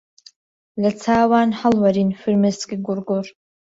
لە 0.81 0.91
چاوان 1.03 1.49
هەڵوەرین 1.59 2.09
فرمێسکی 2.21 2.77
گوڕگوڕ 2.85 3.25